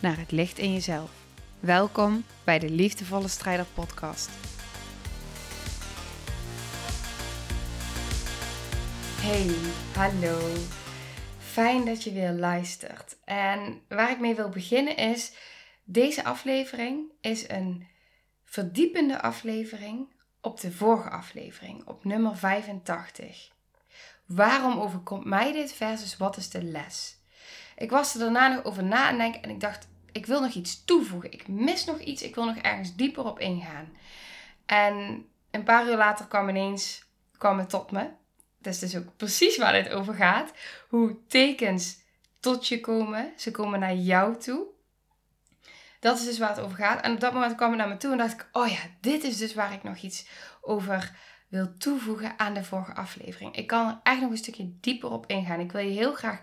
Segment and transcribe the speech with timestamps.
[0.00, 1.10] naar het licht in jezelf.
[1.60, 4.30] Welkom bij de Liefdevolle Strijder Podcast.
[9.20, 9.54] Hey,
[9.94, 10.38] hallo.
[11.38, 13.16] Fijn dat je weer luistert.
[13.24, 15.32] En waar ik mee wil beginnen is,
[15.84, 17.86] deze aflevering is een
[18.44, 20.08] verdiepende aflevering
[20.40, 23.50] op de vorige aflevering, op nummer 85.
[24.26, 27.18] Waarom overkomt mij dit versus wat is de les?
[27.76, 30.84] Ik was er daarna nog over na en en ik dacht, ik wil nog iets
[30.84, 31.32] toevoegen.
[31.32, 33.96] Ik mis nog iets, ik wil nog ergens dieper op ingaan.
[34.66, 37.04] En een paar uur later kwam ineens,
[37.38, 38.08] kwam het tot me.
[38.58, 40.52] Dat is dus ook precies waar het over gaat.
[40.88, 41.98] Hoe tekens
[42.40, 43.32] tot je komen.
[43.36, 44.66] Ze komen naar jou toe.
[46.00, 47.04] Dat is dus waar het over gaat.
[47.04, 49.24] En op dat moment kwam het naar me toe en dacht ik, oh ja, dit
[49.24, 50.26] is dus waar ik nog iets
[50.60, 53.56] over wil toevoegen aan de vorige aflevering.
[53.56, 55.60] Ik kan er echt nog een stukje dieper op ingaan.
[55.60, 56.42] Ik wil je heel graag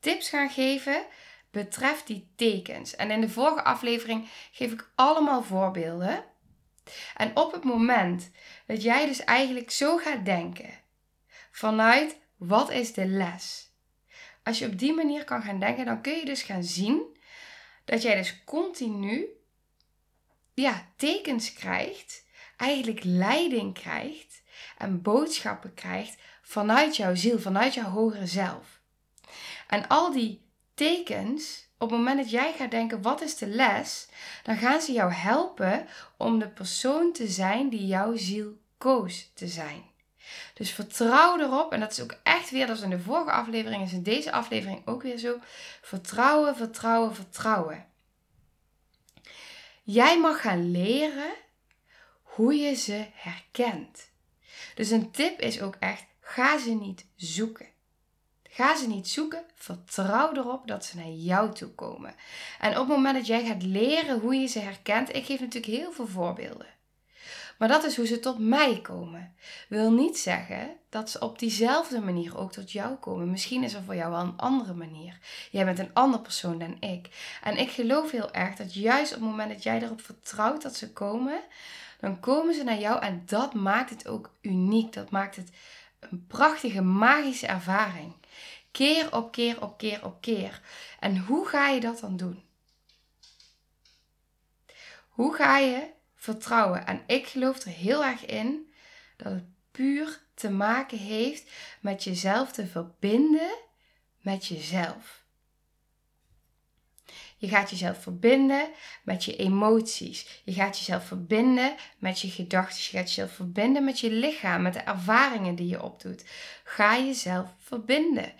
[0.00, 1.06] tips gaan geven
[1.50, 2.96] betreft die tekens.
[2.96, 6.24] En in de vorige aflevering geef ik allemaal voorbeelden.
[7.16, 8.30] En op het moment
[8.66, 10.70] dat jij dus eigenlijk zo gaat denken
[11.50, 13.72] vanuit wat is de les?
[14.42, 17.16] Als je op die manier kan gaan denken, dan kun je dus gaan zien
[17.84, 19.26] dat jij dus continu
[20.54, 22.26] ja, tekens krijgt,
[22.56, 24.42] eigenlijk leiding krijgt
[24.78, 28.80] en boodschappen krijgt vanuit jouw ziel, vanuit jouw hogere zelf.
[29.66, 30.47] En al die
[30.78, 34.08] tekens, op het moment dat jij gaat denken, wat is de les?
[34.42, 39.46] Dan gaan ze jou helpen om de persoon te zijn die jouw ziel koos te
[39.46, 39.82] zijn.
[40.54, 43.82] Dus vertrouw erop, en dat is ook echt weer, dat is in de vorige aflevering,
[43.82, 45.38] is in deze aflevering ook weer zo.
[45.82, 47.86] Vertrouwen, vertrouwen, vertrouwen.
[49.82, 51.34] Jij mag gaan leren
[52.22, 54.10] hoe je ze herkent.
[54.74, 57.66] Dus een tip is ook echt, ga ze niet zoeken.
[58.58, 62.14] Ga ze niet zoeken, vertrouw erop dat ze naar jou toe komen.
[62.60, 65.72] En op het moment dat jij gaat leren hoe je ze herkent, ik geef natuurlijk
[65.72, 66.66] heel veel voorbeelden.
[67.58, 69.34] Maar dat is hoe ze tot mij komen.
[69.68, 73.30] Wil niet zeggen dat ze op diezelfde manier ook tot jou komen.
[73.30, 75.18] Misschien is er voor jou wel een andere manier.
[75.50, 77.08] Jij bent een ander persoon dan ik.
[77.42, 80.76] En ik geloof heel erg dat juist op het moment dat jij erop vertrouwt dat
[80.76, 81.40] ze komen,
[82.00, 84.92] dan komen ze naar jou en dat maakt het ook uniek.
[84.92, 85.50] Dat maakt het
[86.00, 88.17] een prachtige, magische ervaring.
[88.78, 90.60] Keer op keer op keer op keer.
[91.00, 92.44] En hoe ga je dat dan doen?
[95.08, 96.86] Hoe ga je vertrouwen?
[96.86, 98.72] En ik geloof er heel erg in
[99.16, 101.50] dat het puur te maken heeft
[101.80, 103.54] met jezelf te verbinden
[104.20, 105.24] met jezelf.
[107.36, 108.68] Je gaat jezelf verbinden
[109.02, 110.42] met je emoties.
[110.44, 112.82] Je gaat jezelf verbinden met je gedachten.
[112.82, 116.24] Je gaat jezelf verbinden met je lichaam, met de ervaringen die je opdoet.
[116.64, 118.34] Ga jezelf verbinden.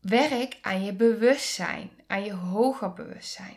[0.00, 3.56] Werk aan je bewustzijn, aan je hoger bewustzijn.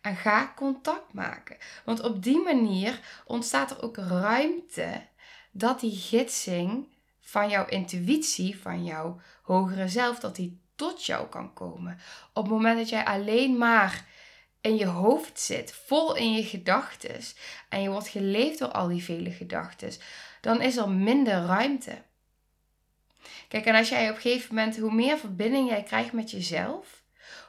[0.00, 1.56] En ga contact maken.
[1.84, 5.06] Want op die manier ontstaat er ook ruimte
[5.50, 6.88] dat die gidsing
[7.20, 11.98] van jouw intuïtie, van jouw hogere zelf, dat die tot jou kan komen.
[12.32, 14.04] Op het moment dat jij alleen maar
[14.60, 17.20] in je hoofd zit, vol in je gedachten,
[17.68, 19.92] en je wordt geleefd door al die vele gedachten,
[20.40, 22.02] dan is er minder ruimte.
[23.48, 27.02] Kijk, en als jij op een gegeven moment, hoe meer verbinding jij krijgt met jezelf,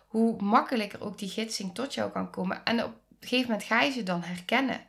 [0.08, 2.66] hoe makkelijker ook die gidsing tot jou kan komen.
[2.66, 4.86] En op een gegeven moment ga je ze dan herkennen.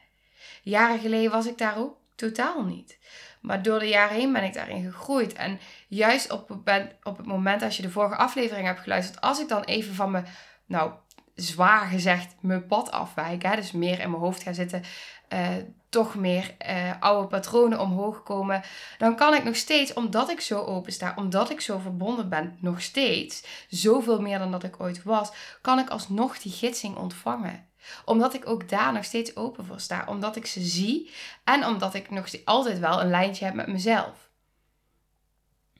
[0.62, 2.98] Jaren geleden was ik daar ook totaal niet.
[3.40, 5.32] Maar door de jaren heen ben ik daarin gegroeid.
[5.32, 6.48] En juist op,
[7.02, 10.22] het moment als je de vorige aflevering hebt geluisterd, als ik dan even van me,
[10.66, 10.92] nou,
[11.34, 14.82] zwaar gezegd, mijn pad afwijk, hè, dus meer in mijn hoofd ga zitten,
[15.32, 15.48] uh,
[15.88, 18.62] toch meer uh, oude patronen omhoog komen,
[18.98, 22.56] dan kan ik nog steeds, omdat ik zo open sta, omdat ik zo verbonden ben,
[22.60, 27.70] nog steeds, zoveel meer dan dat ik ooit was, kan ik alsnog die gidsing ontvangen
[28.04, 30.04] omdat ik ook daar nog steeds open voor sta.
[30.06, 31.10] Omdat ik ze zie.
[31.44, 34.30] En omdat ik nog altijd wel een lijntje heb met mezelf.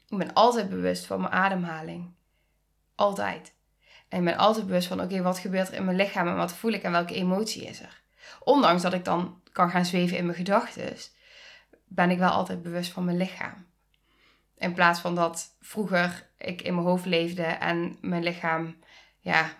[0.08, 2.14] Ik ben altijd bewust van mijn ademhaling.
[2.94, 3.55] Altijd.
[4.12, 6.73] En ben altijd bewust van, oké, wat gebeurt er in mijn lichaam en wat voel
[6.73, 8.03] ik en welke emotie is er.
[8.41, 10.97] Ondanks dat ik dan kan gaan zweven in mijn gedachten,
[11.85, 13.67] ben ik wel altijd bewust van mijn lichaam.
[14.59, 18.76] In plaats van dat vroeger ik in mijn hoofd leefde en mijn lichaam,
[19.20, 19.50] ja,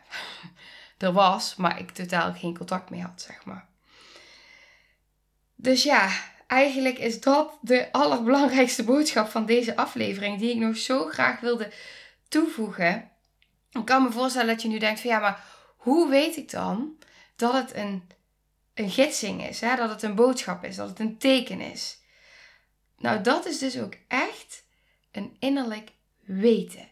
[0.99, 3.67] er was, maar ik totaal geen contact mee had, zeg maar.
[5.55, 6.11] Dus ja,
[6.47, 11.73] eigenlijk is dat de allerbelangrijkste boodschap van deze aflevering, die ik nog zo graag wilde
[12.29, 13.12] toevoegen.
[13.73, 15.45] Ik kan me voorstellen dat je nu denkt van ja, maar
[15.77, 16.97] hoe weet ik dan
[17.37, 18.09] dat het een,
[18.75, 19.77] een gidsing is, hè?
[19.77, 22.01] dat het een boodschap is, dat het een teken is?
[22.99, 24.65] Nou, dat is dus ook echt
[25.11, 26.91] een innerlijk weten.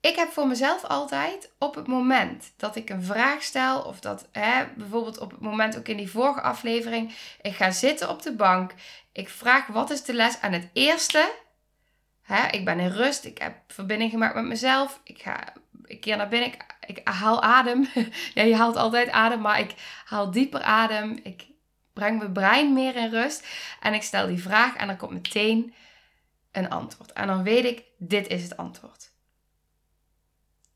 [0.00, 4.28] Ik heb voor mezelf altijd op het moment dat ik een vraag stel, of dat
[4.32, 8.34] hè, bijvoorbeeld op het moment ook in die vorige aflevering, ik ga zitten op de
[8.34, 8.74] bank,
[9.12, 11.32] ik vraag wat is de les aan het eerste.
[12.22, 15.52] Hè, ik ben in rust, ik heb verbinding gemaakt met mezelf, ik ga
[15.84, 17.88] ik keer naar binnen, ik, ik haal adem.
[18.34, 19.74] ja, je haalt altijd adem, maar ik
[20.04, 21.20] haal dieper adem.
[21.22, 21.46] Ik
[21.92, 23.46] breng mijn brein meer in rust
[23.80, 25.74] en ik stel die vraag en dan komt meteen
[26.52, 27.12] een antwoord.
[27.12, 29.10] En dan weet ik, dit is het antwoord.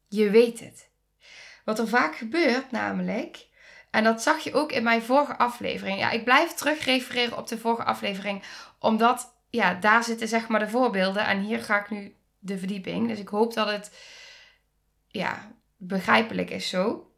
[0.09, 0.89] Je weet het.
[1.65, 3.47] Wat er vaak gebeurt namelijk,
[3.91, 5.99] en dat zag je ook in mijn vorige aflevering.
[5.99, 8.43] Ja, ik blijf terug refereren op de vorige aflevering,
[8.79, 13.09] omdat ja, daar zitten zeg maar de voorbeelden en hier ga ik nu de verdieping.
[13.09, 13.91] Dus ik hoop dat het
[15.09, 17.11] ja, begrijpelijk is zo.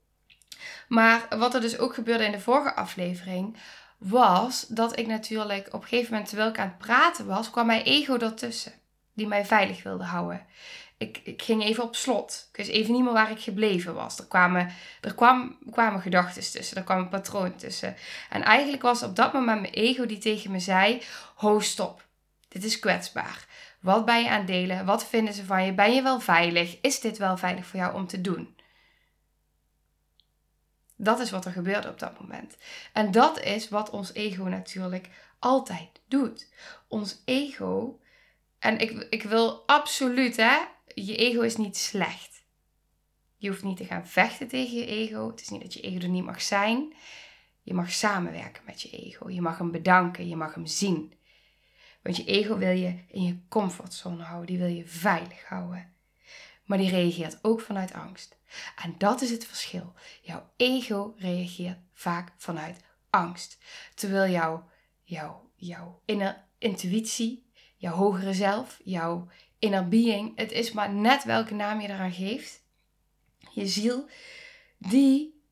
[0.89, 3.57] Maar wat er dus ook gebeurde in de vorige aflevering,
[3.99, 7.67] was dat ik natuurlijk op een gegeven moment, terwijl ik aan het praten was, kwam
[7.67, 8.73] mijn ego ertussen.
[9.15, 10.47] Die mij veilig wilde houden
[10.99, 12.49] ik, ik ging even op slot.
[12.51, 14.19] Ik wist even niet meer waar ik gebleven was.
[14.19, 14.71] Er kwamen,
[15.01, 17.97] er kwam, kwamen gedachten tussen, er kwam een patroon tussen.
[18.31, 21.03] En eigenlijk was op dat moment mijn ego die tegen me zei:
[21.35, 22.07] Ho, stop.
[22.49, 23.47] Dit is kwetsbaar.
[23.81, 24.85] Wat ben je aan delen?
[24.85, 25.73] Wat vinden ze van je?
[25.73, 26.81] Ben je wel veilig?
[26.81, 28.57] Is dit wel veilig voor jou om te doen?
[30.97, 32.57] Dat is wat er gebeurde op dat moment.
[32.93, 35.09] En dat is wat ons ego natuurlijk
[35.39, 36.53] altijd doet.
[36.89, 38.01] Ons ego,
[38.59, 40.57] en ik, ik wil absoluut hè,
[40.95, 42.43] je ego is niet slecht.
[43.37, 45.31] Je hoeft niet te gaan vechten tegen je ego.
[45.31, 46.95] Het is niet dat je ego er niet mag zijn.
[47.63, 49.31] Je mag samenwerken met je ego.
[49.31, 50.29] Je mag hem bedanken.
[50.29, 51.13] Je mag hem zien.
[52.09, 54.47] Want je ego wil je in je comfortzone houden.
[54.47, 55.93] Die wil je veilig houden.
[56.65, 58.37] Maar die reageert ook vanuit angst.
[58.77, 59.93] En dat is het verschil.
[60.23, 63.59] Jouw ego reageert vaak vanuit angst.
[63.95, 64.69] Terwijl jouw,
[65.03, 66.03] jouw, jouw
[66.59, 69.29] intuïtie, jouw hogere zelf, jouw
[69.59, 72.63] inner being, het is maar net welke naam je eraan geeft,
[73.51, 74.09] je ziel,
[74.79, 75.43] die,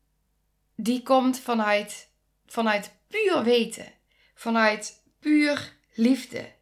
[0.75, 2.09] die komt vanuit,
[2.45, 3.93] vanuit puur weten,
[4.33, 6.55] vanuit puur liefde.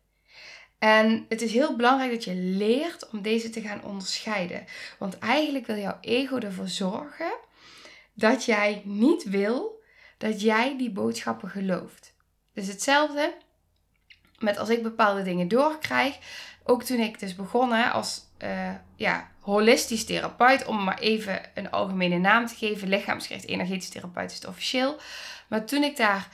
[0.80, 4.66] En het is heel belangrijk dat je leert om deze te gaan onderscheiden.
[5.00, 7.34] Want eigenlijk wil jouw ego ervoor zorgen
[8.14, 9.84] dat jij niet wil
[10.18, 12.14] dat jij die boodschappen gelooft.
[12.54, 13.34] Dus hetzelfde
[14.40, 16.18] met als ik bepaalde dingen doorkrijg,
[16.64, 22.18] ook toen ik dus begon als uh, ja, holistisch therapeut, om maar even een algemene
[22.18, 24.98] naam te geven, lichaamsgericht energetisch therapeut is het officieel.
[25.48, 26.28] Maar toen ik daar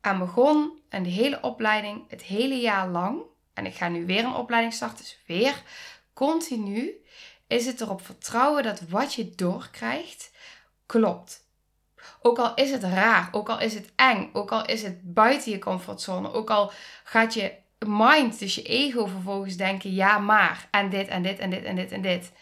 [0.00, 3.22] aan begon en de hele opleiding, het hele jaar lang,
[3.54, 5.62] en ik ga nu weer een opleiding starten, dus weer
[6.12, 6.92] continu,
[7.46, 10.30] is het erop vertrouwen dat wat je doorkrijgt,
[10.86, 11.46] klopt.
[12.22, 15.50] Ook al is het raar, ook al is het eng, ook al is het buiten
[15.52, 16.72] je comfortzone, ook al
[17.04, 21.50] gaat je mind, dus je ego vervolgens denken, ja maar, en dit en dit en
[21.50, 22.32] dit en dit en dit.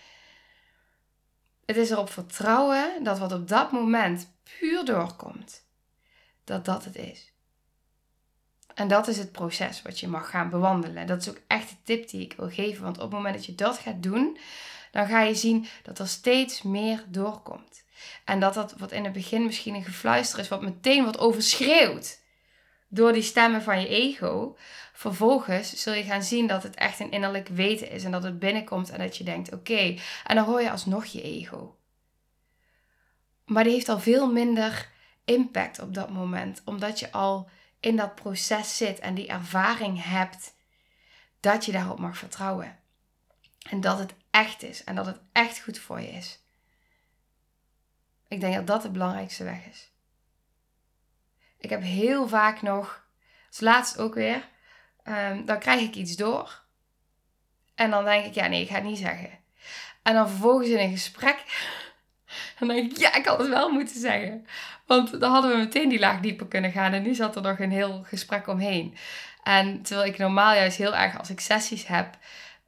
[1.66, 5.66] Het is erop vertrouwen dat wat op dat moment puur doorkomt,
[6.44, 7.32] dat dat het is.
[8.76, 11.06] En dat is het proces wat je mag gaan bewandelen.
[11.06, 12.82] Dat is ook echt de tip die ik wil geven.
[12.82, 14.38] Want op het moment dat je dat gaat doen,
[14.90, 17.84] dan ga je zien dat er steeds meer doorkomt.
[18.24, 22.20] En dat dat wat in het begin misschien een gefluister is, wat meteen wordt overschreeuwd
[22.88, 24.56] door die stemmen van je ego.
[24.92, 28.38] Vervolgens zul je gaan zien dat het echt een innerlijk weten is en dat het
[28.38, 31.76] binnenkomt en dat je denkt: oké, en dan hoor je alsnog je ego.
[33.44, 34.88] Maar die heeft al veel minder
[35.24, 37.48] impact op dat moment, omdat je al
[37.80, 40.54] in dat proces zit en die ervaring hebt
[41.40, 42.78] dat je daarop mag vertrouwen.
[43.68, 46.40] En dat het echt is en dat het echt goed voor je is.
[48.28, 49.90] Ik denk dat dat de belangrijkste weg is.
[51.58, 53.06] Ik heb heel vaak nog,
[53.48, 54.48] als laatst ook weer,
[55.04, 56.64] um, dan krijg ik iets door.
[57.74, 59.38] En dan denk ik, ja nee, ik ga het niet zeggen.
[60.02, 61.44] En dan vervolgens in een gesprek,
[62.58, 64.46] dan denk ik, ja, ik had het wel moeten zeggen.
[64.86, 66.92] Want dan hadden we meteen die laag dieper kunnen gaan.
[66.92, 68.96] En nu zat er nog een heel gesprek omheen.
[69.42, 72.18] En terwijl ik normaal juist heel erg als ik sessies heb,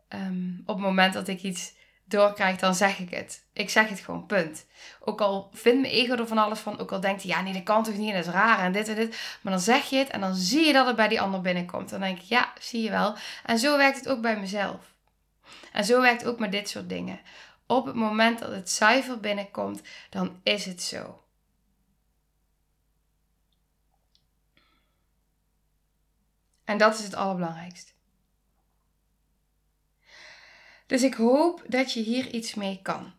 [0.08, 3.46] ehm, op het moment dat ik iets doorkrijg, dan zeg ik het.
[3.52, 4.66] Ik zeg het gewoon, punt.
[5.00, 7.52] Ook al vindt mijn ego er van alles van, ook al denkt hij, ja nee,
[7.52, 9.38] dat kan toch niet en dat is raar en dit en dit.
[9.42, 11.90] Maar dan zeg je het en dan zie je dat het bij die ander binnenkomt.
[11.90, 13.16] Dan denk ik, ja, zie je wel.
[13.44, 14.94] En zo werkt het ook bij mezelf.
[15.72, 17.20] En zo werkt het ook met dit soort dingen.
[17.68, 21.22] Op het moment dat het zuiver binnenkomt, dan is het zo.
[26.64, 27.92] En dat is het allerbelangrijkste.
[30.86, 33.12] Dus ik hoop dat je hier iets mee kan.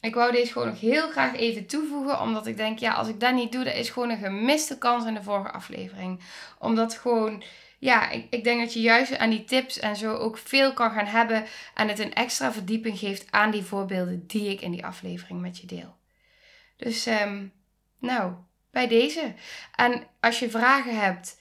[0.00, 3.20] Ik wou deze gewoon nog heel graag even toevoegen, omdat ik denk, ja, als ik
[3.20, 6.20] dat niet doe, dat is gewoon een gemiste kans in de vorige aflevering.
[6.58, 7.42] Omdat gewoon,
[7.78, 10.90] ja, ik, ik denk dat je juist aan die tips en zo ook veel kan
[10.90, 11.44] gaan hebben
[11.74, 15.58] en het een extra verdieping geeft aan die voorbeelden die ik in die aflevering met
[15.58, 15.96] je deel.
[16.76, 17.52] Dus, um,
[17.98, 18.32] nou,
[18.70, 19.34] bij deze.
[19.74, 21.40] En als je vragen hebt,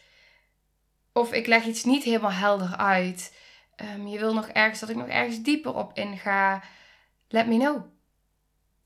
[1.13, 3.35] of ik leg iets niet helemaal helder uit,
[3.95, 6.63] um, je wil nog ergens dat ik nog ergens dieper op inga,
[7.27, 7.95] let me know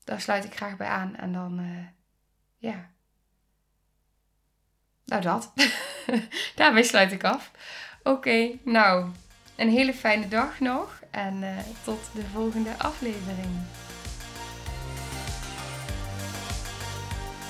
[0.04, 1.16] daar sluit ik graag bij aan.
[1.16, 1.86] En dan, uh,
[2.56, 2.90] ja.
[5.04, 5.52] Nou, dat.
[6.54, 7.50] Daarmee sluit ik af.
[8.02, 9.06] Oké, nou,
[9.56, 11.00] een hele fijne dag nog.
[11.10, 11.48] En uh,
[11.84, 13.50] tot de volgende aflevering.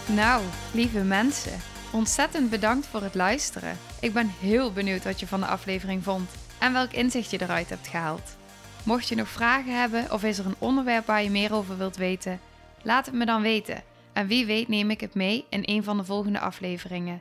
[0.07, 0.43] Nou,
[0.73, 1.61] lieve mensen,
[1.93, 3.79] ontzettend bedankt voor het luisteren.
[4.01, 7.69] Ik ben heel benieuwd wat je van de aflevering vond en welk inzicht je eruit
[7.69, 8.37] hebt gehaald.
[8.85, 11.97] Mocht je nog vragen hebben of is er een onderwerp waar je meer over wilt
[11.97, 12.41] weten,
[12.83, 13.83] laat het me dan weten.
[14.13, 17.21] En wie weet neem ik het mee in een van de volgende afleveringen.